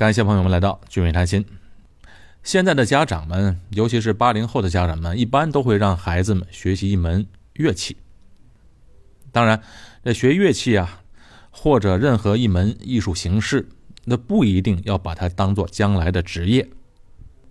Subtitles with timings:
[0.00, 1.44] 感谢朋友们来到聚美谈心。
[2.42, 7.98] 现在的家长们，尤其是八零后的家长们，一般都会让孩子们学习一门乐器。
[9.30, 9.62] 当然，
[10.02, 11.02] 这学乐器啊，
[11.50, 13.68] 或者任何一门艺术形式，
[14.06, 16.66] 那不一定要把它当做将来的职业。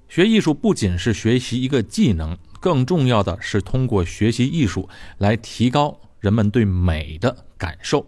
[0.08, 4.90] 学艺术不仅是学习一个技能，更重要的是通过学习艺术
[5.20, 8.08] 来提高人们对美的感受。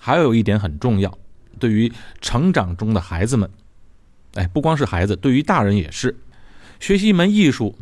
[0.00, 1.16] 还有一点很重要。
[1.58, 3.50] 对于成长中的孩子们，
[4.34, 6.16] 哎，不光是孩子，对于大人也是，
[6.80, 7.78] 学习一门艺术，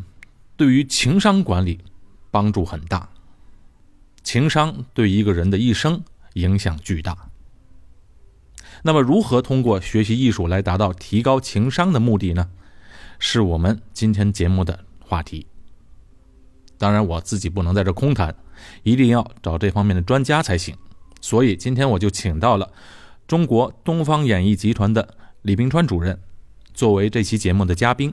[0.56, 1.80] 对于情商管理
[2.30, 3.08] 帮助很大。
[4.22, 6.02] 情商对一个人的一生
[6.34, 7.16] 影响巨大。
[8.82, 12.48] 那么，如何通过学习艺术来达到提高情商的目的呢？
[13.18, 15.46] 是我们今天节目的话题。
[16.76, 18.34] 当然，我自己不能在这空谈，
[18.82, 20.76] 一定要找这方面的专家才行。
[21.20, 22.70] 所以，今天我就请到了。
[23.26, 26.20] 中国东方演艺集团的李冰川主任，
[26.74, 28.12] 作为这期节目的嘉宾。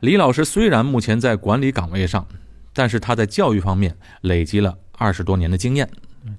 [0.00, 2.26] 李老师虽然目前在管理岗位上，
[2.72, 5.88] 但是他在教育方面累积了二十多年的经验，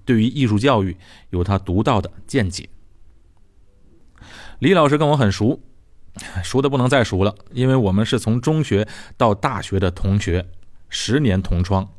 [0.04, 0.98] 对于艺术教育
[1.30, 2.67] 有他独到的见解。
[4.59, 5.61] 李老师跟我很熟，
[6.44, 10.45] 熟的不能再熟了，因为我们是从中学到大学的同学，
[10.89, 11.89] 十年同窗，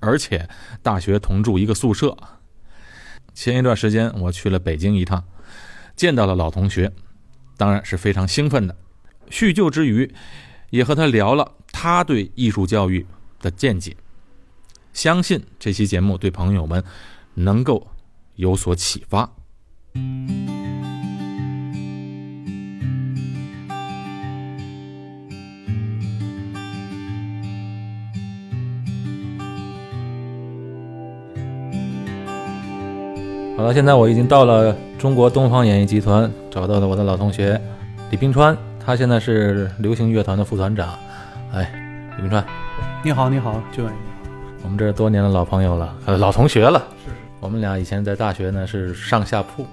[0.00, 0.48] 而且
[0.82, 2.16] 大学同住一个宿舍。
[3.36, 5.22] 前一段时间我去了北京一趟，
[5.94, 6.90] 见到了老同学，
[7.58, 8.74] 当然是非常兴奋的。
[9.28, 10.10] 叙旧之余，
[10.70, 13.06] 也和他聊了他对艺术教育
[13.42, 13.94] 的见解。
[14.94, 16.82] 相信这期节目对朋友们
[17.34, 17.86] 能够
[18.36, 19.30] 有所启发。
[33.56, 37.58] 好了，现在我已经到了中国东方演艺集团，找到了我的老同学
[38.10, 40.90] 李冰川，他现在是流行乐团的副团长。
[41.54, 41.72] 哎，
[42.16, 42.44] 李冰川，
[43.02, 43.82] 你好，你好，就
[44.62, 46.86] 我们这多年的老朋友了，呃，老同学了。
[47.06, 49.66] 是，我们俩以前在大学呢是上下铺，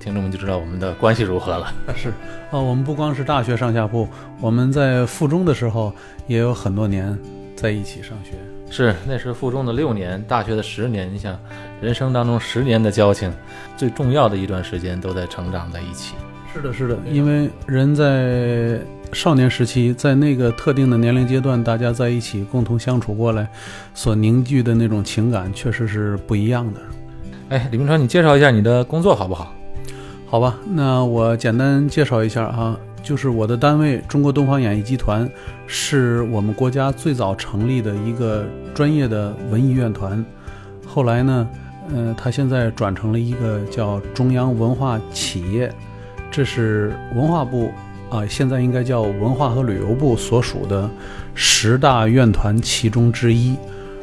[0.00, 1.70] 听众们就知道我们的关系如何了。
[1.94, 2.10] 是，
[2.50, 4.08] 哦，我们不光是大学上下铺，
[4.40, 5.92] 我们在附中的时候
[6.26, 7.16] 也有很多年
[7.54, 8.30] 在一起上学。
[8.76, 11.10] 是，那是附中的六年，大学的十年。
[11.10, 11.34] 你想，
[11.80, 13.32] 人生当中十年的交情，
[13.74, 16.14] 最重要的一段时间都在成长在一起。
[16.52, 18.78] 是的，是的，因为人在
[19.14, 23.48] 少年时期，在那个特定的年龄阶段，大家在一起共同相处过来，
[23.94, 26.80] 所凝聚的那种情感，确实是不一样的。
[27.48, 29.54] 哎，李明川，你介绍一下你的工作好不好？
[30.26, 32.76] 好吧，那我简单介绍一下啊。
[33.06, 35.30] 就是我的单位中国东方演艺集团，
[35.68, 38.44] 是我们国家最早成立的一个
[38.74, 40.24] 专业的文艺院团。
[40.84, 41.48] 后来呢，
[41.94, 45.72] 呃，它现在转成了一个叫中央文化企业，
[46.32, 47.70] 这是文化部
[48.10, 50.90] 啊，现在应该叫文化和旅游部所属的
[51.32, 53.54] 十大院团其中之一。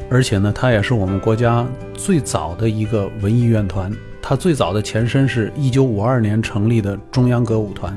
[0.10, 3.92] 而且呢，它也是我们国家最早的一个文艺院团。
[4.22, 7.94] 它最早的前身是一九五二年成立的中央歌舞团。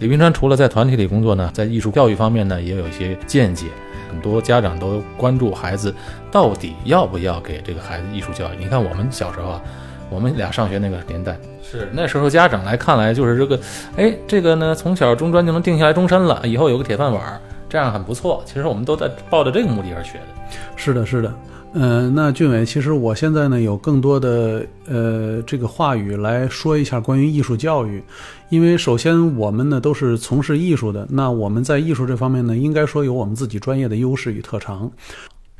[0.00, 3.66] 李冰川除了在团体里工作呢，在艺术教育方面呢也有一些见解。
[4.10, 5.94] 很多家长都关注孩子
[6.32, 8.56] 到底要不要给这个孩子艺术教育。
[8.58, 9.62] 你看我们小时候啊，
[10.08, 13.60] 我们俩上学那个年代，是那时候家长来看来就是这个，
[13.96, 18.42] 哎，这个呢从小中专就能定下来终身了，以后有个铁饭碗，这样很不错。
[18.46, 20.58] 其实我们都在抱着这个目的而学的。
[20.76, 21.32] 是的，是的。
[21.72, 28.02] 嗯，那俊伟，其实我现在呢有更多的呃这个话语来说一下关于艺术教育，
[28.48, 34.90] 因为首先我们呢都是从事艺术的，那我们在艺术这方面呢应该说有我们自己专业的优势与特长。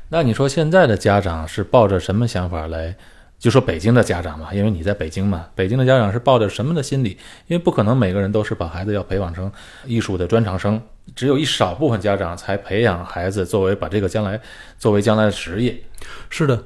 [0.09, 2.97] 那你说现在的家长是抱着什么想法来？
[3.41, 7.17] 就说北京的家长嘛，因为你在北京嘛，北京的家长是抱着什么的心理？
[7.47, 9.51] 因为不可能每个人都是把孩子要培养成
[9.87, 10.81] 艺术的专长生，
[11.17, 14.39] 只有一少部分家长才培养孩子作为把这个将来
[14.79, 15.83] 作为将来的职业。
[16.29, 16.65] 是的，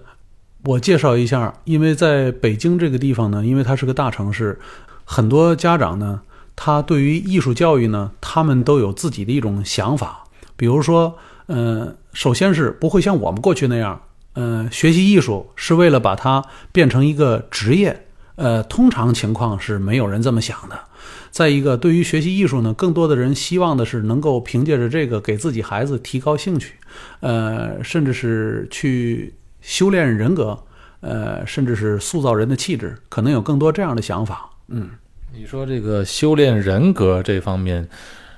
[0.65, 4.59] 我介绍一下，因为在北京这个地方呢，因为它是个大城市，
[5.05, 6.23] 很多家长呢，
[6.57, 10.25] 他对于艺术教育呢，他们都有自己的一种想法，
[10.57, 11.17] 比如说，
[11.47, 14.01] 嗯，首先是不会像我们过去那样。
[14.35, 20.77] 嗯，学习艺术是为了把它变成一个职业，呃，通常情况是没有人这么想的。
[21.31, 26.75] 再一个，对于学习艺术呢，更多的人希望的是能够凭借着这个给自己孩子提高兴趣，
[27.21, 30.59] 呃，甚至是去修炼人格，
[31.01, 34.51] 呃，甚至是塑造人的气质，可能有更多这样的想法。
[34.69, 34.91] 嗯，
[35.33, 37.89] 你说这个修炼人格这方面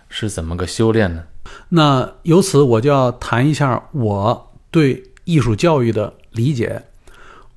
[0.08, 1.24] 是怎么个修炼呢？
[1.70, 5.02] 那由此我就要谈一下我对。
[5.26, 6.84] 艺术教育的理解，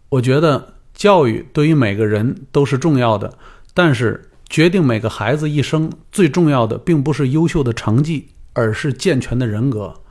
[0.10, 3.38] 我觉得教育对于每个人都是重要的，
[3.76, 10.02] 但是决定每个孩子一生最重要的，并不是优秀的成绩，而是健全的人格。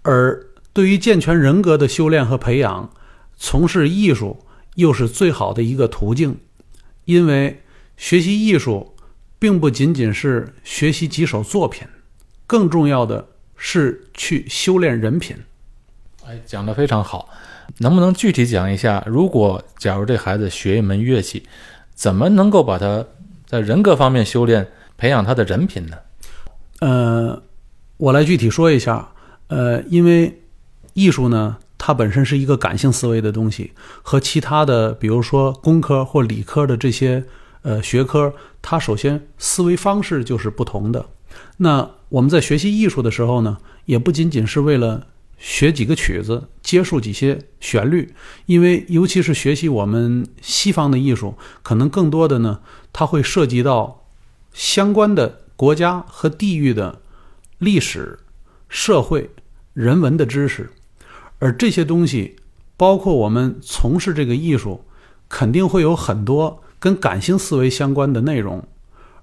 [0.00, 2.90] 而对于健全人格的修炼和培养，
[3.36, 4.44] 从事艺术
[4.76, 6.38] 又是最好的一个途径。
[7.04, 7.62] 因为
[7.98, 8.96] 学习艺术，
[9.38, 11.86] 并不仅仅是学习几首作品，
[12.46, 15.36] 更重要的是去修炼人品。
[16.26, 17.28] 哎，讲得非常好。
[17.78, 21.42] 能不能具体讲一下，如果假如这孩子学一门乐器，
[21.94, 23.04] 怎么能够把他
[23.46, 24.66] 在人格方面修炼，
[24.96, 25.96] 培养他的人品呢？
[26.80, 27.42] 呃，
[27.98, 29.08] 我来具体说一下。
[29.48, 30.42] 呃，因为
[30.94, 33.72] 艺术呢，它本身是一个感性思维的东西，
[34.02, 37.22] 和其他的，比如说工科或理科的这些
[37.62, 38.32] 呃学科，
[38.62, 41.04] 它首先思维方式就是不同的。
[41.58, 45.06] 那我们在学习艺术的时候呢，也不仅仅是为了。
[45.36, 48.14] 学几个曲子，接触几些旋律，
[48.46, 52.60] 因为尤其是学习我们西方的艺术，可能更多的呢，
[52.92, 54.06] 它会涉及到
[54.52, 57.00] 相关的国家和地域的
[57.58, 58.18] 历史、
[58.68, 59.30] 社会、
[59.72, 60.70] 人文的知识，
[61.38, 62.36] 而这些东西，
[62.76, 64.84] 包括我们从事这个艺术，
[65.28, 68.66] 肯定会有很多跟感性思维相关的内容，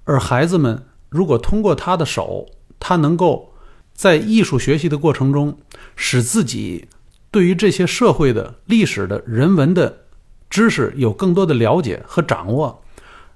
[0.04, 2.48] 而孩子们如果通过他的手，
[2.80, 3.48] 他能够。
[3.94, 5.60] 在艺术学习的过程中，
[6.04, 6.88] 使自己
[7.30, 10.06] 对于这些社会的历史的人文的
[10.50, 12.84] 知识有更多的了解和掌握，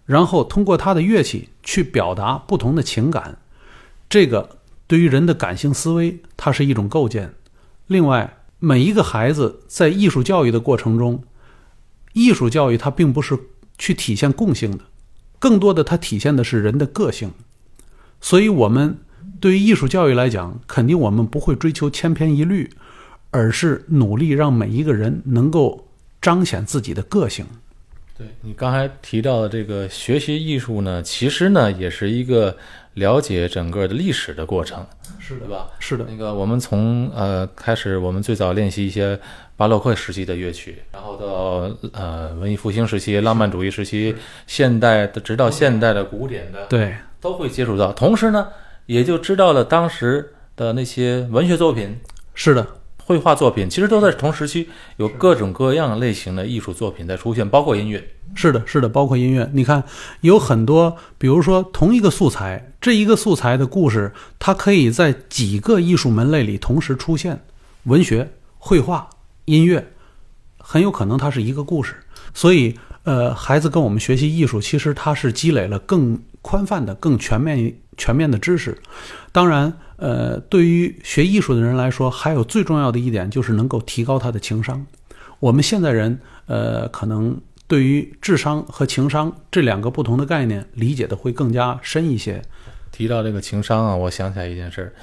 [0.08, 3.38] 然后通过他的乐器去表达不同的情感，
[4.10, 4.58] 这个
[4.88, 7.36] 对于人的感性思维，它是一种构建。
[7.86, 11.24] 另外，每一个孩子在艺术教育的过程中，
[12.14, 13.38] 艺术教育它并不是
[13.78, 14.80] 去体现共性的，
[15.38, 17.32] 更多的它体现的是人的个性，
[18.20, 18.98] 所以我们。
[19.40, 22.70] 对于艺术教育来讲，肯定我们不会追求千篇一律，
[23.32, 25.88] 而是努力让每一个人能够
[26.22, 27.46] 彰显自己的个性。
[28.18, 32.56] 对你刚才提到的这个学习艺术呢，其实呢也是一个
[32.94, 34.86] 了解整个的历史的过程，
[35.20, 35.68] 是的吧？
[35.80, 36.06] 是的。
[36.10, 39.20] 那个我们从呃开始，我们最早练习一些
[39.58, 44.16] 巴洛克时期的乐曲，然后到呃文艺复兴时期、浪漫主义时期、
[44.48, 47.92] 现代的，直到现代的古典的，对，都会接触到。
[47.92, 48.48] 同时呢。
[48.86, 51.98] 也就知道了当时的那些文学作品，
[52.34, 52.68] 是的，
[53.04, 58.12] 绘画作品，其实都在同时期有各种各样类型的艺术作品在出现，包括音乐。
[58.34, 59.50] 是的，是的，包括音乐。
[59.54, 59.84] 你看，
[60.22, 67.44] 有很多，比如说同一个素材，这一个素材的故事，它可以在几个艺术门类里同时出现，
[67.84, 69.10] 文学、绘画、
[69.46, 69.92] 音乐，
[70.58, 71.96] 很有可能它是一个故事。
[72.34, 77.74] 所以，呃，孩子跟我们学习艺术，其实他是积累了更宽泛的、更全面。
[77.98, 78.78] 全面的知识，
[79.32, 84.86] 当然，呃，对于学艺术的人来说，还有最重要的一点就是能够提高他的情商。
[85.40, 92.42] 我们现在人，呃，可能对于智商和情商这两个不同的概念理解的会更加深一些。
[92.92, 94.94] 提到这个情商啊，我想起来一件事儿，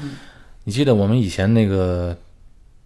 [0.65, 2.15] 你记得我们以前那个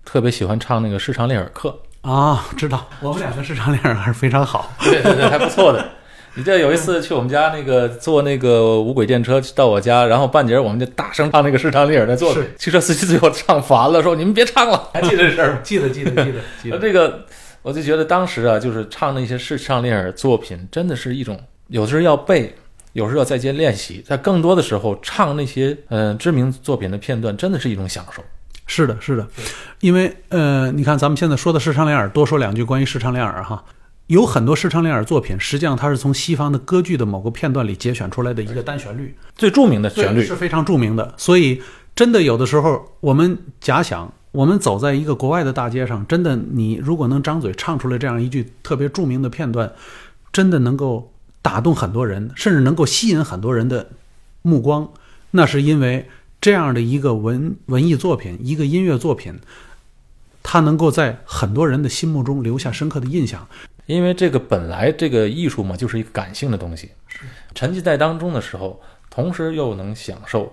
[0.04, 2.46] 特别喜欢唱那个视唱练耳课啊？
[2.56, 5.84] 知道，我们两个视唱练耳还是非常好，对对对，还不错的。
[6.38, 12.44] 你这有一次去我们家那个坐那个无轨电车到我家，然后半截我们就大声唱那个视唱练耳的作品。
[12.58, 14.90] 汽车司机最后唱烦了，说你们别唱了。
[14.92, 15.58] 还记得这事儿吗？
[15.64, 16.78] 记得记得记得记得。
[16.78, 17.24] 这个
[17.62, 22.54] 我就觉得当时啊，就是唱那些视唱练耳作品，真的是一种有时候要背，
[22.92, 24.04] 有时候要在街练习。
[24.06, 28.22] 在更多的时候，唱那些嗯知名作品的片段，真的是一种享受。
[28.66, 29.26] 是的，是的，
[29.80, 33.64] 因为呃，你看咱们现在说的视唱练耳，多说两句关于视唱练耳哈。
[34.08, 41.12] 有很多视唱练耳作品，实际上它是从西方的歌剧的某个片段里节选出来的一个单旋律，最著名的旋律是非常著名的。
[41.16, 41.61] 所以，
[41.94, 49.73] 真的有的时候，我们假想，我们走在一个国外的大街上，真的，你如果能张嘴唱出来这样一句特别著名的片段，
[50.32, 53.88] 真的能够打动很多人，甚至能够吸引很多人的
[54.42, 54.88] 目光。
[55.32, 56.08] 那是因为
[56.46, 59.34] 这样的一个文文艺作品，一个音乐作品，
[60.44, 63.44] 它能够在很多人的心目中留下深刻的印象。
[63.86, 66.90] 因为这个本来这个艺术嘛，就是一个感性的东西，
[67.52, 70.52] 沉浸在当中的时候，同时又能享受，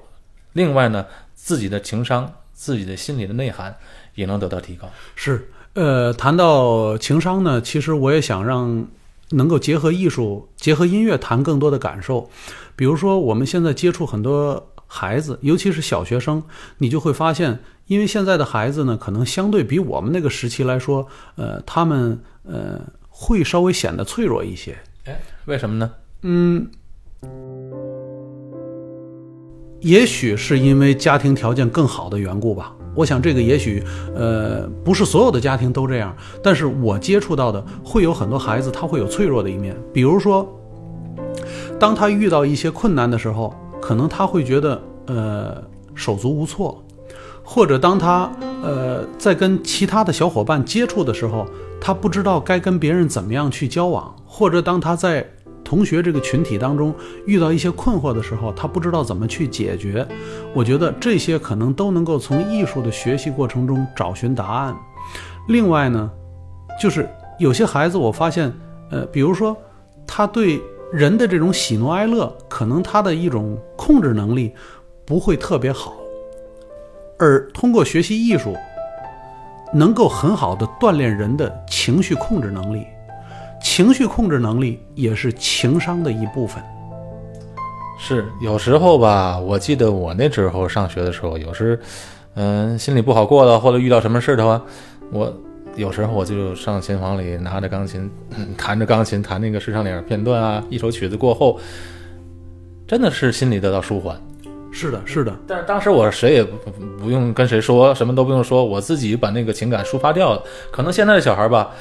[0.53, 3.77] 另外呢，自己的情商、自己的心理的内涵
[4.15, 4.89] 也能得到提高。
[5.13, 8.87] 是，呃，谈到情商呢，其实我也想让
[9.29, 12.31] 能够结合艺术、结合音乐谈更多的感受。
[12.75, 16.43] 比如说，我们现在接触很多孩子，尤其是小学生，
[16.77, 22.81] 你就会发现，因为现在的孩子呢，可能相对比我们那个时期来说，呃，他们呃。
[23.15, 25.91] 会稍微显得脆弱一些，哎，为什么呢？
[26.23, 26.67] 嗯，
[29.81, 32.73] 也许是因为家庭条件更好的缘故吧。
[32.95, 33.83] 我想这个也许，
[34.15, 40.59] 呃，不是所有的家庭都这样，但是我接触到的会有很多孩子他会有脆弱的一面，比如说。
[41.79, 43.53] 当他遇到一些困难的时候，
[43.83, 45.61] 可能他会觉得呃
[45.93, 46.81] 手足无措，
[47.43, 48.31] 或者当他
[48.63, 51.45] 呃在跟其他的小伙伴接触的时候，
[51.81, 55.29] 他不知道该跟别人怎么样去交往，或者当他在
[55.65, 60.07] 同学这个群体当中遇到一些困惑的时候，他不知道怎么去解决。
[60.53, 64.73] 我觉得这些可能都能够从艺术的学习过程中找寻答案。
[65.49, 66.09] 另外呢，
[66.81, 68.49] 就是有些孩子，我发现，
[68.91, 69.57] 呃，比如说
[70.07, 70.61] 他对
[70.93, 74.53] 人的这种喜怒哀乐，可能他的一种控制能力
[75.03, 75.95] 不会特别好，
[77.17, 78.55] 而通过学习艺术，
[79.73, 82.85] 能够很好的锻炼人的情绪控制能力。
[83.59, 86.63] 情绪控制能力也是情商的一部分。
[87.97, 91.79] 是有时候吧，我记得我那时候上学的时候，有时，
[92.35, 94.61] 嗯，心里不好过了，或者遇到什么事的话，
[95.11, 95.33] 我
[95.75, 98.09] 有时候我就上琴房里拿着钢琴，
[98.57, 101.59] 弹着钢琴弹那个市场脸片段啊，一首曲子过后，
[102.87, 104.19] 真的是心里得到舒缓。
[104.71, 105.35] 是的，是的。
[105.47, 106.57] 但是当时我谁也不
[106.99, 110.41] 不用跟谁说，什么都不用说，我自己把那个情感抒发掉了。
[110.71, 111.71] 可能现在的小孩吧，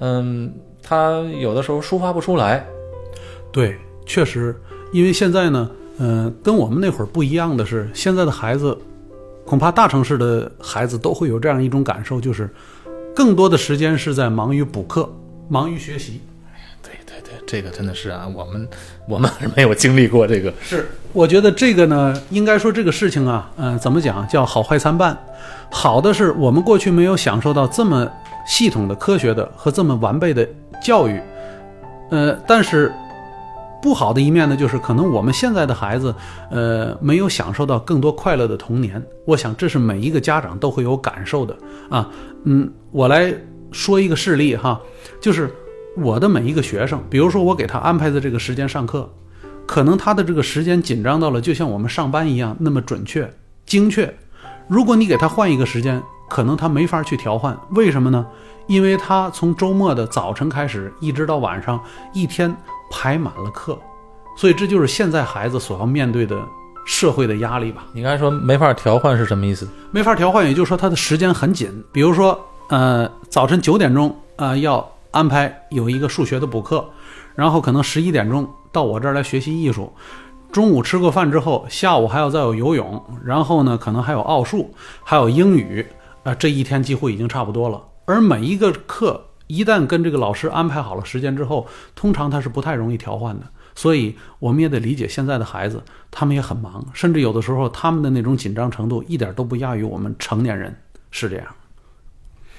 [0.00, 0.52] 嗯。
[0.82, 2.66] 他有的时候抒发不出来，
[3.52, 3.76] 对，
[4.06, 4.56] 确实，
[4.92, 8.76] 因为现在呢，嗯，跟我们那会儿不一样的是，现在的孩子，
[9.44, 12.48] 恐怕大城市的孩子都会有这样一种感受，就是
[13.14, 15.08] 更多的时间是在忙于补课，
[15.48, 16.20] 忙于学习。
[16.82, 18.68] 对对对，这个真的是啊，我们
[19.08, 20.52] 我们还是没有经历过这个。
[20.62, 25.16] 是，我觉得这个呢，应该说这个事情啊，嗯，怎么讲，叫好坏参半。
[25.70, 28.10] 好的是我们过去没有享受到这么
[28.46, 30.46] 系统的科学的和这么完备的。
[30.82, 31.20] 教育，
[32.10, 32.90] 呃，但是
[33.82, 36.14] 不好的一面呢，就是可能我们现在的孩子，
[36.50, 39.02] 呃，没有享受到更多快乐的童年。
[39.24, 41.56] 我想这是每一个家长都会有感受的
[41.88, 42.08] 啊。
[42.44, 43.34] 嗯，我来
[43.72, 44.80] 说一个事例哈，
[45.20, 45.50] 就是
[45.96, 49.10] 我的每一个学生，比如说我给他安排的这个时间上课，
[49.66, 53.32] 可能他的这个时间紧张到了，就像我们上班一样那么准确、
[53.64, 54.12] 精确。
[54.68, 57.58] 如果你给他换一个时间，可能他没法去调换。
[57.70, 58.26] 为什么呢？
[58.70, 62.54] 因为他从周末的早晨开始，一直到晚上，一天
[62.88, 63.76] 排满了课，
[64.36, 66.40] 所以这就是现在孩子所要面对的
[66.86, 67.84] 社会的压力吧。
[67.92, 69.68] 你刚才说没法调换是什么意思？
[69.90, 71.84] 没法调换，也就是说他的时间很紧。
[71.90, 76.88] 比如说，呃，早晨九点钟呃要安排有一个数学的补课，
[77.34, 79.92] 然后可能十一点钟到我这儿来学习艺术，
[80.52, 84.72] 中午吃过饭之后，下午还要再有游泳，然后呢可能还有奥数，
[85.02, 85.84] 还有英语，
[86.22, 87.82] 啊，这一天几乎已经差不多了。
[88.10, 93.46] 而每一个课一旦跟这个老师安排好了时间之后，通常他是不太容易调换的。
[93.74, 100.76] 所以我们也得理解现在的孩子，他们也很忙，甚至有的时候他们的那种紧张程度一点都不亚于我们成年人，
[101.10, 101.46] 是这样。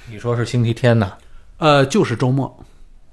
[0.10, 1.14] 你说是星期天呢？
[1.58, 2.66] 呃，就是周末。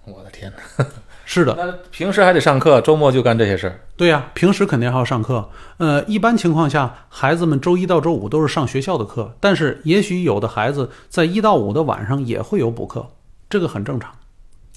[0.04, 0.86] 我的天哪！
[1.30, 3.78] 是的，那平时还得上课，周末就干这些事儿。
[3.98, 5.46] 对呀，平时肯定还要上课。
[5.76, 13.06] 呃，一般情况下，孩子们周一到周五都是上学校的课，但是也许有的孩子在一到五的晚上也会有补课，
[13.50, 14.10] 这个很正常。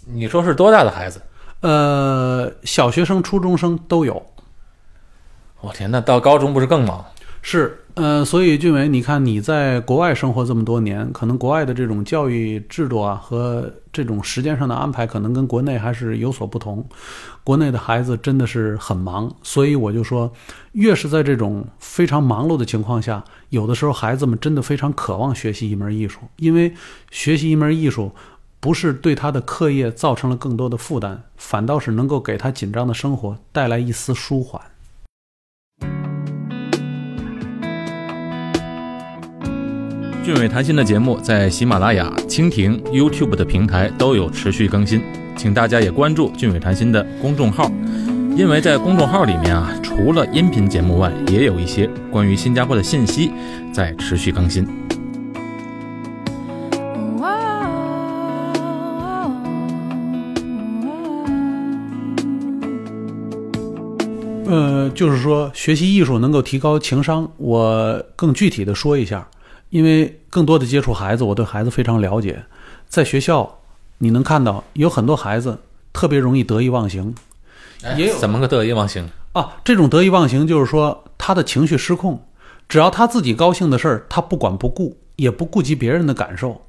[0.06, 1.22] 你说是多大的孩子？
[1.62, 4.22] 呃，小学生、初中生都有。
[5.62, 7.06] 我天，那到高中不是更忙？
[7.42, 7.81] 是。
[7.96, 16.86] 呃，所以俊伟，你看你在国外生活这么多年，可能国外的这种教育制度啊和这种时间上的安排，可能跟国内还是有所不同。
[17.44, 20.32] 国内的孩子真的是很忙，所以我就说，
[20.72, 26.74] 越是在这种非常忙碌的情况下，有的时候孩子们真的非常渴望学习一门艺术，因为
[27.10, 28.12] 学习一门艺术
[28.60, 34.62] 不是对他的课业造成了更多的负担，反倒是能够给他紧张的生活带来一丝舒缓。
[40.24, 45.02] 俊伟谈心的节目在喜马拉雅、蜻蜓、YouTube 的平台都有持续更新，
[45.36, 47.72] 请大家也关注俊伟谈心的公众号，
[48.38, 53.32] 因为在公众号里面啊，除了音频节目外，也有一些关于新加坡的信息
[53.74, 54.68] 在持续更新。
[64.46, 69.28] 呃，就是说学习艺术能够提高情商，我更具体的说一下。
[69.72, 72.44] 因为更多的接触孩子，我对孩子非常了解。
[72.88, 73.60] 在学校，
[73.98, 75.58] 你能看到有很多孩子
[75.92, 77.16] 特别容易得意忘形，
[77.98, 79.54] 也有怎么个得意忘形啊？
[79.64, 82.22] 这种得意忘形就是说他的情绪失控，
[82.68, 86.62] 只要他自己高兴的事儿，他不管不顾，也不顾及别人的感受，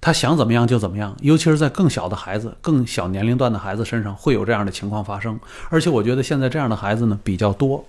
[0.00, 1.14] 他想怎么样就怎么样。
[1.20, 5.38] 尤其是在更小的孩子、更小年龄段的孩子身上，会有这样的情况发生。
[5.68, 7.84] 而且我觉得现在这样的孩子呢比较多。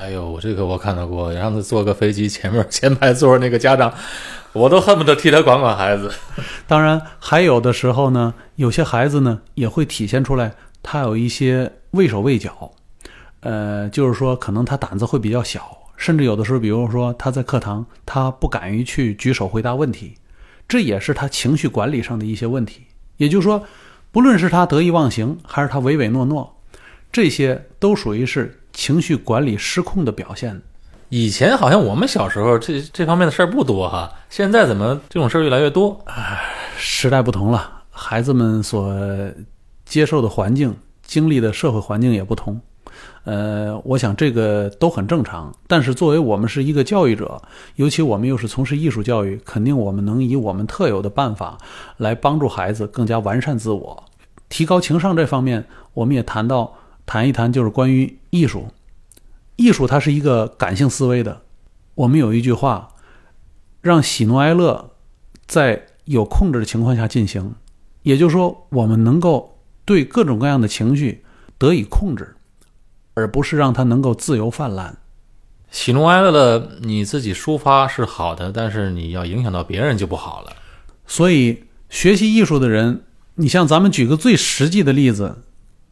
[0.00, 3.92] 哎呦，这个我看到过，让他坐个飞机，前面 前排座那个家长，
[4.54, 6.10] 我都恨不得替他管管孩子。
[6.66, 12.72] 当然，还有的时候呢，有些孩子呢也会体现出来，他有一些畏手畏脚。
[13.40, 20.14] 呃，就是说可能他胆子会比较小，甚至有的时候，比如说他在课堂，他不敢于去举手回答问题，
[20.66, 22.86] 这也是他情绪管理上的一些问题。
[23.18, 23.62] 也就是说，
[24.10, 26.56] 不论是他得意忘形，还是他唯唯诺诺，
[27.12, 30.60] 这些都属于是情绪管理失控的表现。
[31.08, 36.00] 以前好像我们小时候这这方面的事儿不多哈，现在怎么这种事儿越来越多？
[36.76, 38.96] 时代不同了，孩子们所
[39.84, 42.60] 接受的环境、经历的社会环境也不同。
[43.24, 45.52] 呃，我想这个都很正常。
[45.66, 47.42] 但是作为我们是一个教育者，
[47.74, 51.58] 尤其我们又是从事艺术教育，肯定我们能以我们特有的办法
[51.96, 54.04] 来帮助孩子更加完善自我、
[54.48, 55.16] 提高情商。
[55.16, 56.72] 这方面我们也谈到
[57.10, 58.68] 谈一谈，就是关于艺术。
[59.56, 61.42] 艺术它是一个感性思维的。
[61.96, 62.90] 我们有一句话，
[63.80, 64.92] 让喜怒哀乐
[65.44, 67.56] 在有控制的情况下进行，
[68.04, 71.24] 也就是说，我们能够对各种各样的情绪
[71.58, 72.36] 得以控制，
[73.14, 74.96] 而不是让它能够自由泛滥。
[75.72, 80.52] 喜怒哀乐的你自己抒发是好的，但是你要影响到别人就不好了。
[81.08, 83.02] 所以，学习艺术的人，
[83.34, 85.38] 你像咱们举个最实际的例子，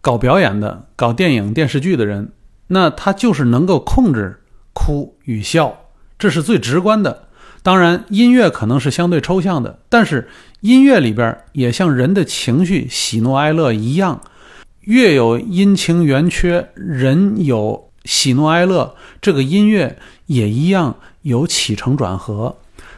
[0.00, 2.32] 搞表演的、搞电影电视剧的人。
[2.68, 4.40] 那他就是能够控制
[4.74, 5.74] 哭与笑，
[6.18, 7.24] 这是最直观的。
[7.62, 10.28] 当然，音乐可能是相对抽象的，但是
[10.60, 14.20] 音乐里边也像人的情绪喜怒哀乐一样，
[14.82, 22.56] 月有阴晴圆缺，人有喜怒哀乐，这个音乐也一样有起承转合。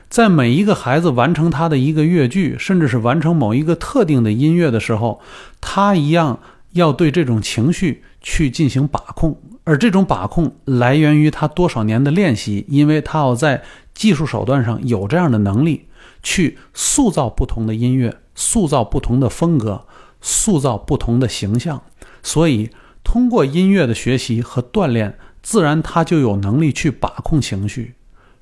[0.09, 5.21] 在每一个孩子完成他的一个乐句，甚至是完成某一个特定的音乐的时候，
[5.61, 6.40] 他一样
[6.72, 9.40] 要对这种情绪去进行把控。
[9.64, 13.62] 而这种把控来源于他多少年的练习，因为他要在
[13.94, 15.86] 技术手段上有这样的能力，
[16.22, 19.86] 去塑造不同的音乐，塑造不同的风格，
[20.20, 21.82] 塑造不同的形象。
[22.22, 22.70] 所以，
[23.04, 27.94] 通过音乐的学习和锻炼，自然他就有能力去把控情绪。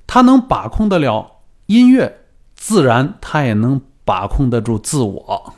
[0.07, 2.21] 他能把控得了音乐，
[2.55, 5.53] 自然他也能把控得住自我。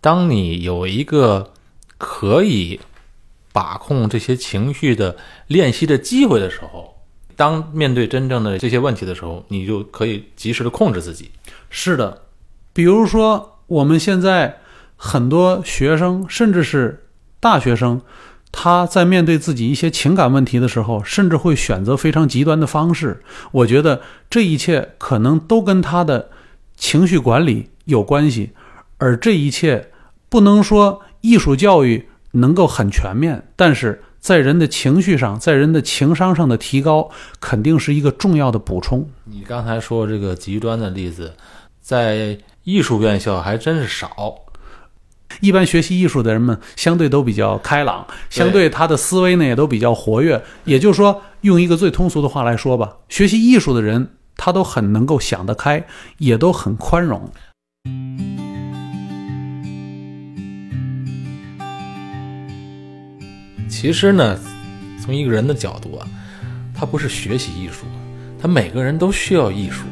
[0.00, 1.52] 当你有一个
[1.98, 2.80] 可以。
[3.52, 5.16] 把控这些情绪的
[5.48, 6.94] 练习的机会的时候，
[7.34, 11.32] 当面对真正的这些问题的时候，你就可以及时的控制自己。
[11.68, 12.22] 是的，
[12.72, 14.60] 比如说我们现在
[14.94, 17.06] 很多学生，甚至是
[17.40, 18.00] 大学生，
[18.52, 23.20] 他在面对自己一些情感问题的时候，甚至会选择非常极端的方式。
[23.50, 26.30] 我觉得这一切可能都跟他的
[26.76, 28.50] 情绪管理有关系，
[29.00, 29.90] 而这一切
[30.28, 32.06] 不能说艺术教育。
[32.32, 37.10] 能够很全面，但是在人的情绪上，在人的情商上的提高，
[37.40, 39.04] 肯定是一个重要的补充。
[39.24, 41.34] 你刚才说这个极端的例子，
[41.80, 44.36] 在艺术院校还真是少。
[45.40, 50.40] 一般学习艺术的人们相对都比较开朗，相对他的思维呢也都比较活跃。
[50.64, 55.84] 也就是说，用一个最通俗的话来说吧，学习艺术的人他都很能够想得开，
[56.18, 57.28] 也都很宽容。
[63.70, 64.36] 其实呢，
[65.00, 66.06] 从一个人的角度啊，
[66.74, 67.86] 他不是学习艺术，
[68.38, 69.84] 他每个人都需要艺术。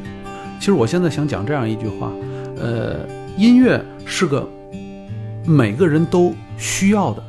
[0.58, 2.10] 其实我现在想讲这样一句话，
[2.58, 4.46] 呃，音乐是个
[5.46, 7.22] 每个人都需要的，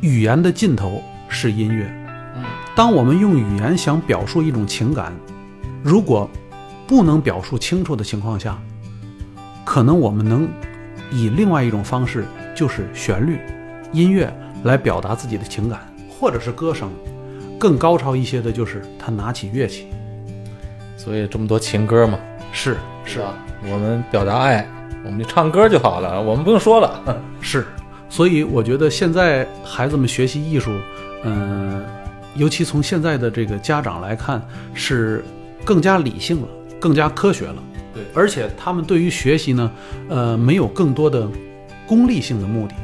[0.00, 1.86] 语言的尽头是音乐。
[2.74, 5.12] 当我们用语言想表述一种情感，
[5.82, 6.28] 如果
[6.86, 8.58] 不能表述清楚的情况下，
[9.64, 10.48] 可能我们能
[11.12, 12.24] 以另外一种方式，
[12.56, 13.38] 就是旋律、
[13.92, 14.32] 音乐。
[14.64, 16.90] 来表达自己的情感，或者是歌声，
[17.58, 19.86] 更高超一些的就是他拿起乐器。
[20.96, 22.18] 所以这么多情歌嘛，
[22.52, 23.34] 是是啊，
[23.70, 24.68] 我们表达爱，
[25.04, 27.22] 我们就唱歌就好了，我们不用说了。
[27.40, 27.64] 是，
[28.08, 30.72] 所以我觉得现在孩子们学习艺术，
[31.22, 31.84] 嗯，
[32.34, 34.42] 尤其从现在的这个家长来看，
[34.74, 35.24] 是
[35.64, 36.48] 更加理性了，
[36.80, 37.62] 更加科学了。
[37.94, 39.70] 对，而且他们对于学习呢，
[40.08, 41.28] 呃，没有更多的
[41.86, 42.74] 功利性的目的。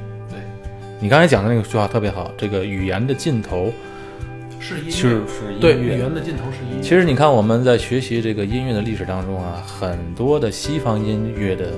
[1.03, 3.73] 你刚才讲的那个句话特别好，这个语言的尽头
[4.61, 5.21] 是音乐，是
[5.61, 6.81] 对，语言的尽头是音乐。
[6.81, 11.71] 其实你看我们在学习这个音乐的历史当中啊，很多的西方音乐的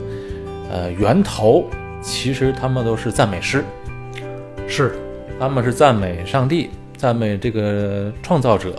[0.70, 1.64] 呃源头，
[2.02, 3.64] 其实他们都是赞美诗，
[4.68, 4.94] 是，
[5.40, 8.74] 他们是赞美上帝，赞美这个创造者。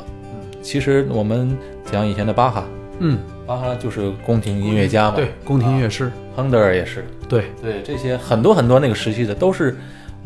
[0.62, 1.58] 其实我们
[1.91, 2.65] 讲以前的巴哈，
[2.99, 9.75] 嗯，巴哈就是宫廷音乐家嘛，对，宫廷乐师，亨德尔也是，对对，这些很多很多那个时期的都是。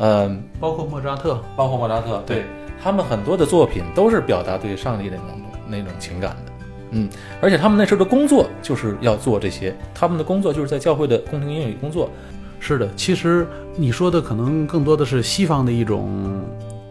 [0.00, 2.44] 嗯，包括莫扎特，包括莫扎特，对
[2.82, 6.52] 他们很多的作品都是表达对上帝的那种那种情感的，
[6.92, 7.08] 嗯，
[7.40, 12.10] 而且他们那时候的工作就是要做这些，他们的工作就是在教会的宫廷音乐里工作。
[12.58, 16.42] 是的，其实你说的可能更多的是西方的一种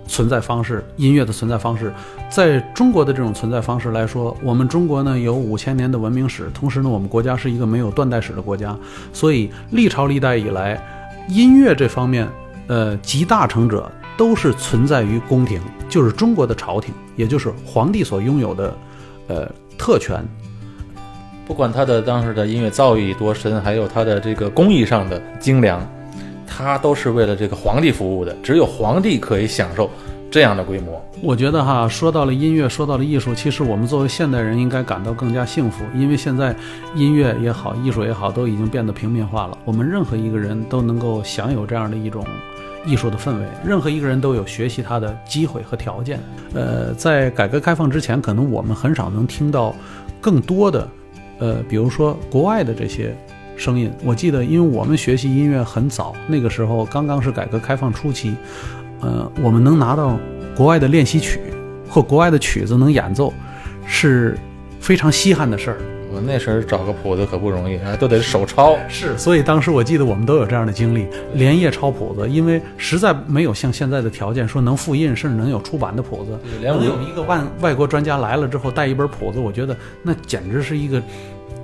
[0.07, 1.93] 存在方式，音乐的存在方式，
[2.29, 8.75] 在中国的这种存在方式来说，我们中国呢有五千年的文明史，同时呢，我们国家是一个没有断代史的国家，
[9.13, 10.79] 所以历朝历代以来，
[11.27, 12.27] 音乐这方面，
[12.69, 18.77] 呃，集大成者都是存在于宫廷，就是中国的朝廷，也就是皇帝所拥有的，
[19.27, 20.23] 呃，特权。
[21.47, 25.81] 不管他的当时的音乐造诣多深，还有他的这个工艺上的精良，
[26.45, 28.37] 他都是为了这个皇帝服务的。
[28.43, 29.89] 只有皇帝可以享受
[30.29, 31.03] 这样的规模。
[31.23, 36.55] 我觉得哈，说到了音乐，说到了艺术，其实我们作为现代人应该感到更加幸福，因为现在
[36.93, 39.57] 音乐也好，艺术也好，都已经变得平民化了。
[39.65, 42.23] 我们任何一个人都能够享有这样的一种
[42.85, 46.19] 艺术的氛围，任何一个人都有学习它的机会和条件。
[46.53, 49.75] 呃，在改革开放之前，可能我们很少能听到
[50.21, 50.87] 更多的。
[51.39, 53.15] 呃，比如说国外的这些
[53.55, 58.35] 声音，我记得，因为我们学习音乐很早，那个时候刚刚是改革开放初期，
[59.01, 60.19] 呃，我们能拿到
[60.55, 61.39] 国外的练习曲
[61.89, 63.33] 或国外的曲子能演奏，
[63.85, 64.37] 是
[64.79, 65.77] 非常稀罕的事儿。
[66.19, 68.77] 我那时候找个谱子可不容易啊，都得手抄。
[68.89, 76.37] 是，所以当时我记得我们都有这样的经历，连夜抄谱子，因为实在没有像现在的条件说能复印，甚至能有出版的谱子。
[76.61, 81.01] 能有一个外外国专家来了之后带一本谱子，我觉得那简直是一个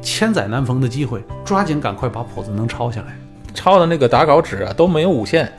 [0.02, 3.08] 千载难逢的机会，抓紧赶快把谱子能抄下来。
[3.54, 5.52] 抄的那个打稿纸啊都没有五线，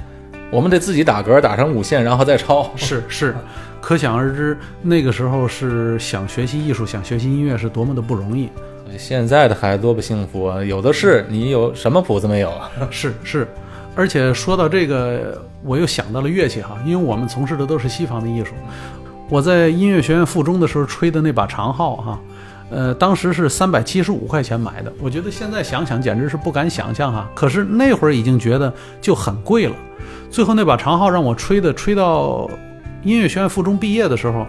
[0.51, 2.71] 我们得自己打格打成五线，然后再抄。
[2.77, 3.35] 是是，
[3.81, 8.49] 可想而知那个时候是想学习艺术、想学习音乐是多么的不容易。
[8.99, 10.63] 现在的孩子多不幸福啊！
[10.63, 12.71] 有的是，你有什么谱子没有啊？
[12.91, 13.49] 是是，
[13.95, 18.53] 而且说到这个，我又想到了乐器哈，因为我们从事的都是西方的艺术。
[19.29, 22.21] 我在音乐学院附中的时候吹的那把长号哈，
[22.71, 24.93] 呃，当时是三百七十五块钱买的。
[25.01, 29.75] 我觉得现在想想简直是不敢想象哈，可是那会儿已经觉得就很贵了。
[30.31, 32.49] 最后那把长号让我吹的，吹到
[33.03, 34.47] 音乐学院附中毕业的时候。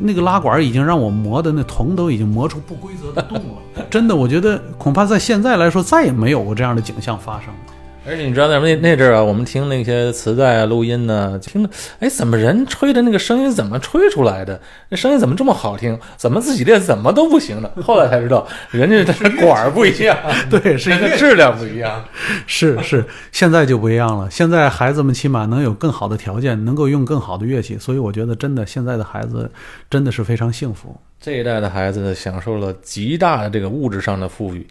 [0.00, 7.73] 那个拉管已经让我磨的那铜都已经磨出不规则的洞了，真的，我觉得恐怕在现在来说再也没有过这样的景象发生了。
[8.06, 14.60] 而且你知道那那那阵儿啊，我们听那些磁带啊、录音呢，听着，哎，怎么人吹的那个声音怎么吹出来的？
[14.90, 15.98] 那声音怎么这么好听？
[16.16, 17.70] 怎么自己练怎么都不行呢？
[17.82, 20.16] 后来才知道， 人家的管儿不一样，
[20.50, 22.04] 对，是一个质量不一样。
[22.46, 24.30] 是是，现在就不一样了。
[24.30, 29.50] 现在孩子们起码能有更好的条件，能够用更好的乐器，所以我觉得真的现在的孩子
[29.88, 30.94] 真的是非常幸福。
[31.20, 34.66] 这一代的孩子享受了极大的这个物质上的富裕。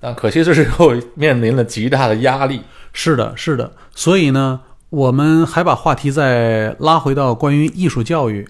[0.00, 2.62] 但可惜这时候面临了极大的压力。
[2.92, 3.72] 是的，是的。
[3.94, 8.48] 所以呢，我们还把话题再拉回到关于艺术教育。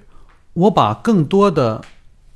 [0.52, 1.82] 我把更多的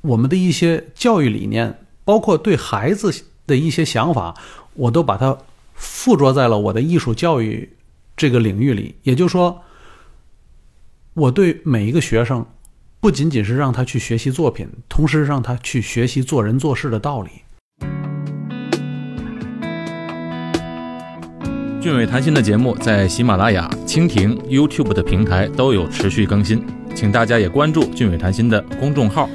[0.01, 4.35] 我们的一些教育理念，包括对孩子的一些想法，
[4.73, 5.37] 我都把它
[5.73, 7.69] 附着在了我的艺术教育
[8.15, 8.95] 这个领域里。
[9.03, 9.63] 也就是说，
[11.13, 12.45] 我对每一个学生，
[12.99, 17.29] 不仅仅是让他去学习作品，同时让他去学习做人做事的道理。
[21.85, 29.29] 俊伟谈心的节目在喜马拉雅、蜻蜓、YouTube 的平台都有持续更新，请大家也关注俊伟谈心的公众号。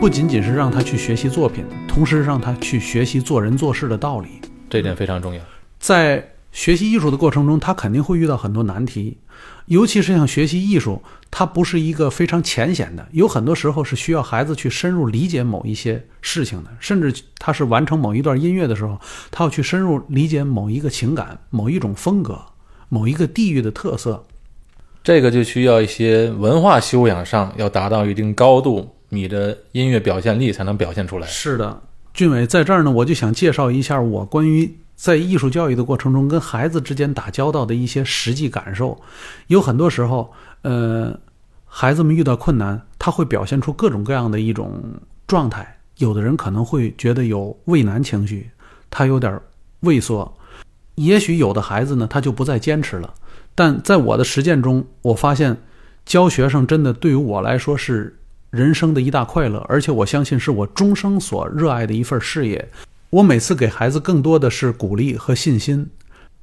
[0.00, 5.40] 不仅仅是让他去学习作品，同时让他去学习做人做事的道理，这点非常重要。
[5.78, 9.18] 在学习艺术的过程中，他肯定会遇到很多难题。
[9.66, 18.98] 尤其是像学习艺术，它不是一个非常浅显的，有很多时候是需要孩子去深入理解某一些事情的，甚至他是完成某一段音乐的时候，
[19.30, 22.40] 他要去深入理解某一个情感、某一种风格、
[22.88, 24.24] 某一个地域的特色。
[25.04, 31.26] 这个就需要一些文化修养上要达到一定高度，你的音乐表现力才能表现出来。
[31.28, 31.82] 是的，
[32.14, 34.74] 俊伟在这儿呢，我就想介绍一下我关于。
[34.98, 39.00] 在艺术教育的过程中，跟孩子之间打交道的一些实际感受，
[39.46, 40.32] 有很多时候，
[40.62, 41.16] 呃，
[41.64, 44.82] 孩子们遇到困难，他会表现出各种各样的一种
[45.28, 45.78] 状态。
[45.98, 48.50] 有的人可能会觉得有畏难情绪，
[48.90, 49.40] 他有点
[49.80, 50.28] 畏缩；
[50.96, 53.14] 也许有的孩子呢，他就不再坚持了。
[53.54, 55.56] 但在我的实践中，我发现
[56.04, 58.18] 教学生真的对于我来说是
[58.50, 62.68] 人生的一大快乐，而且我相信是我终生所热爱的一份事业。
[63.10, 65.88] 我每次给孩子更多的是鼓励和信心，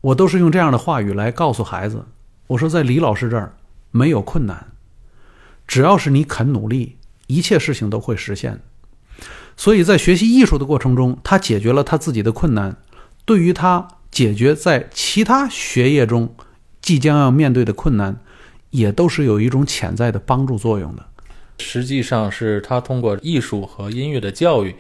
[0.02, 2.06] 我都是用这样的话语来告诉孩子
[2.48, 3.56] ：“我说，在李老师这儿
[3.92, 4.72] 没有困难，
[5.68, 6.98] 只要是你肯努力，
[7.28, 8.62] 一切事情都会实现。”
[9.56, 12.76] 所以在学习艺术的过程中，他解决了他自己的困难，
[13.26, 16.36] 对于他解决在其他学业中
[16.82, 18.20] 即将要面对的困难，
[18.72, 21.06] 也都是有一种潜在的帮助作用的。
[21.60, 24.76] 实际上是他通过艺术和音乐的教育。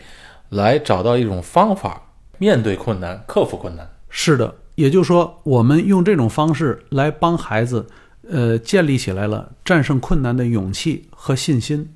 [0.49, 2.01] 来找到一种方法
[2.37, 3.89] 面对困难、克服困难。
[4.09, 7.87] 是的，也就是说，我们用这种方式来帮孩子，
[8.29, 11.93] 呃，建立起来了战胜困难的勇气和信心。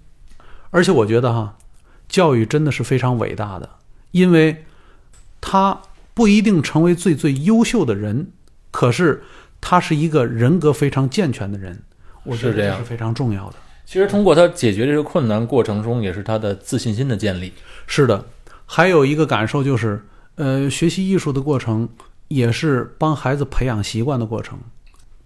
[0.71, 1.57] 而且我觉得哈，
[2.07, 3.69] 教育真的是非常伟大的，
[4.11, 4.65] 因为
[5.41, 5.81] 他
[6.13, 8.27] 不一定成为最最优秀的人，
[8.71, 9.23] 可是
[9.61, 11.83] 他是一个人格非常健全的人。
[12.23, 13.55] 我觉得是这样是非常重要的。
[13.85, 17.53] 其实通过他解决这个困难过程中，也是他的自信心的建立。
[17.87, 18.23] 是的，
[18.71, 20.05] 还有一个感受就是，
[20.35, 21.89] 呃，学习艺术的过程
[22.27, 24.59] 也是帮孩子培养习惯的过程。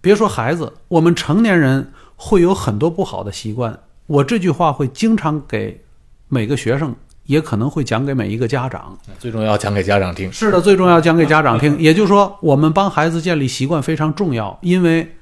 [0.00, 3.78] 别说孩子，我们成年人会有很多不好的习惯。
[4.06, 5.84] 我这句话会经常给
[6.28, 8.98] 每个学生，也可能会讲给每一个家长。
[9.18, 10.32] 最重要讲给家长听。
[10.32, 11.76] 是的，最重要讲给家长听。
[11.78, 15.16] 也就是说，我们帮孩子建立习惯非常重要，因为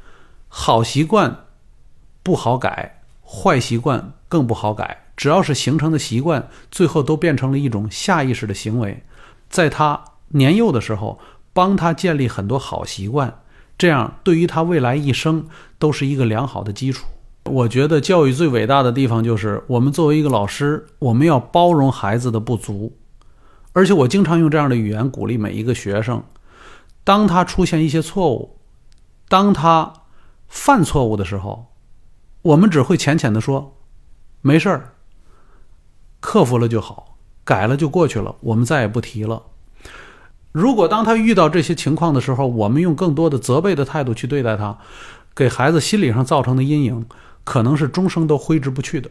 [0.47, 1.39] 好习惯
[2.23, 5.07] 不好改，坏习惯更不好改。
[5.23, 9.05] 只要是形成的习惯，最后都变成了一种下意识的行为。
[9.49, 11.21] 在他年幼的时候，
[11.53, 13.33] 帮他建立很多好习惯，
[13.79, 15.47] 这样对于他未来一生
[15.79, 17.07] 都是一个良好的基础。
[17.45, 22.93] 我觉得教育最伟大的地方就是，我们作为一个老师，我们要包容孩子的不足，
[23.73, 26.21] 而且我经常用这样的语言鼓励每一个学生：
[27.05, 28.59] 当他出现一些错误，
[29.29, 29.93] 当他
[30.49, 31.67] 犯错误的时候，
[32.43, 33.77] 我们只会浅浅的说
[34.43, 34.95] ：“没事儿，
[36.23, 39.43] 克服了就好，改了就过去了，我们再也不提了。”
[40.53, 44.79] 如果当他遇到这些情况的时候，我们用更多的责备的态度去对待他，
[45.35, 47.07] 给孩子心理上造成的阴影，
[47.43, 49.11] 可能是终生都挥之不去的。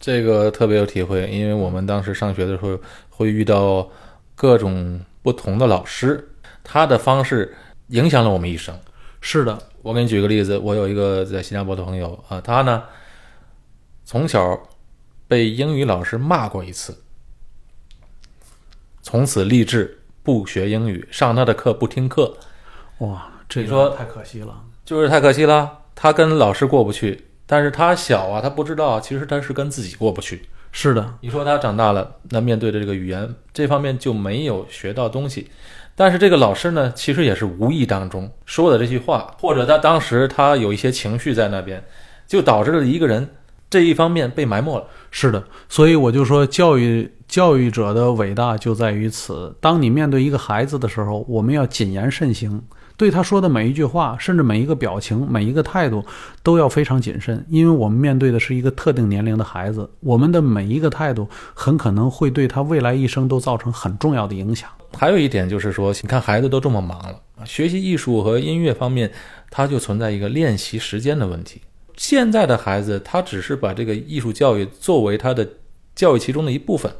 [0.00, 2.76] 这个特别有体会，因为我们当时上学的时候
[3.08, 3.88] 会遇到
[4.34, 6.32] 各种不同的老师，
[6.64, 7.56] 他的方式
[7.88, 8.76] 影响了我们一生。
[9.20, 12.82] 是的，我给你举个例子，我有一个在新加坡的朋友啊，他呢
[14.04, 14.60] 从小
[15.28, 17.02] 被英语老师骂过一次，
[19.02, 22.36] 从此立志不学英语，上他的课不听课，
[22.98, 24.62] 哇，这你说太可惜了。
[24.84, 25.78] 就是太可惜了。
[25.94, 30.48] 他跟老师过不去，但是他小啊，他不知道，其实他是跟自己过不去。
[30.70, 35.50] 是的，你说他长大了，那面对的这个语言这方面就没有学到东西。
[35.94, 41.82] 但是这个老师呢，其实也是无意当中说的这句话，或者他当时他有一些情绪在那边，
[42.26, 43.26] 就导致了一个人
[43.68, 44.86] 这一方面被埋没了。
[45.10, 49.54] 是的，所以我就说，教育教育者的伟大就在于此。
[49.60, 52.62] 当你面对一个孩子的时候，我们要谨言慎行，
[52.98, 56.04] 对他说的每一句话，甚至每一个表情、每一个态度，
[56.42, 64.68] 都要非常谨慎，因为我们面对的是一个特定年龄的孩子，我们的每一个态度很可能会对他未来一生都造成很重要的影响。
[64.96, 69.10] 还有一点就是说，你看孩子都这么忙了，学习艺术和音乐方面，
[69.50, 71.62] 他就存在一个练习时间的问题。
[71.96, 75.48] 现在的孩子，他只是把这个艺术教育作为他的
[75.94, 76.92] 教育其中的一部分，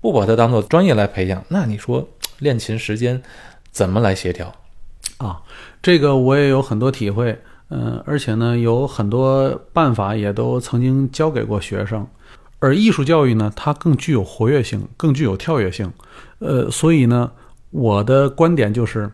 [0.00, 1.44] 不把它当做专业来培养。
[1.48, 2.08] 那你说
[2.40, 3.22] 练琴时间
[3.70, 4.54] 怎么来协调？
[5.18, 5.40] 啊，
[5.80, 12.06] 这个我也有很多体会，嗯，而且呢，有很多办法也都曾经教给过学生。
[12.58, 15.92] 而艺术教育呢，它更具有活跃性，更具有跳跃性，
[16.38, 17.30] 呃，所以呢，
[17.70, 19.10] 我的观点就是，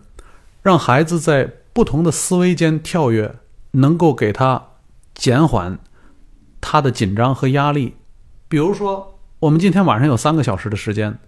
[0.62, 3.35] 让孩子在不同的思维间跳跃，
[3.72, 4.69] 能够给他
[5.14, 5.79] 减缓
[6.61, 7.96] 他的紧张和压力。
[8.49, 11.18] 比如说，我们今天晚上有三个小时的时间，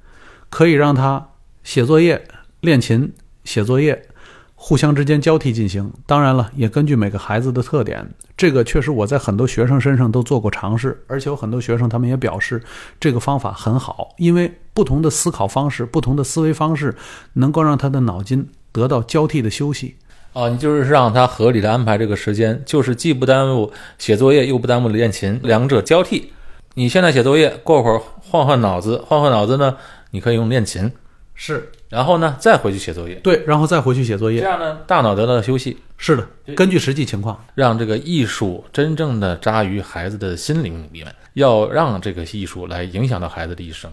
[0.51, 1.31] 可以让他
[1.62, 2.27] 写作业、
[2.61, 3.12] 练琴、
[3.45, 4.09] 写作业。
[4.55, 8.09] 互相之间交替进行，当然了，也根据每个孩子的特点。
[8.37, 12.62] 这个确实我在很多学生身上都做过尝试，而且有很多学生他们也表示
[13.01, 16.95] 这个方法很好，因为不同的思考方式、不同的思维方式，
[17.33, 19.97] 能够让他的脑筋得到交替的休息。
[20.33, 26.33] 啊，你就是让他合理的安排这个时间，就是既不耽误写作业，又不耽误练琴，两者交替。
[26.75, 29.77] 你现在写作业，过会儿换换脑子，换换脑子呢，
[30.11, 30.90] 你可以用练琴，
[31.35, 33.16] 是然后呢再回去写作业。
[33.16, 34.40] 对，然后再回去写作业。
[34.40, 37.38] 这样呢，大脑得到了休息，是的，根据实际情况。
[37.55, 43.92] 让这个艺术真正的扎于孩子的心灵里面，要让这个艺术来影响到孩子的一生。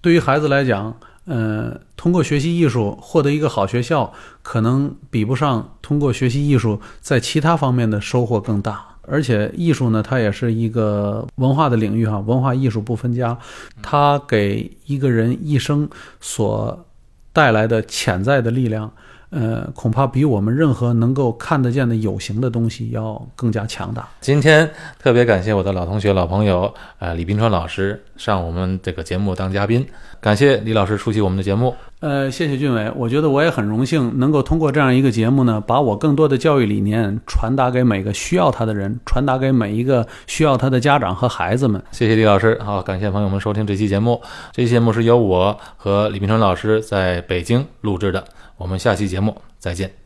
[0.00, 4.12] 对于孩子来讲，呃，通过学习艺术获得一个好学校，
[4.42, 8.84] 可能比不上通过学习艺术在其他方面的收获更大。
[9.02, 13.38] 而且艺术呢，它也是一个文化的领域哈，文化艺术不分家，
[13.82, 15.88] 它给一个人一生
[16.20, 16.86] 所
[17.32, 18.92] 带来的潜在的力量，
[19.30, 24.08] 呃，恐怕比我们任何能够看得见的有形的东西要更加强大。
[24.20, 29.86] 今天特别感谢我的老同学、老朋友，呃，李冰川老师上我们这个节目当嘉宾，
[30.20, 31.74] 感谢李老师出席我们的节目。
[32.00, 41.82] 呃，谢谢俊伟，我觉得我也很荣幸能够通过这样一个节目呢，把我更多的教育理念传达给每个需要他的人，传达给每一个需要他的家长和孩子们。
[41.90, 44.22] 谢谢李老师，好，感谢朋友们收听这期节目。
[44.52, 48.24] 这期节目是由我和李冰川老师在北京录制的。
[48.58, 49.97] 我们下期节目再见。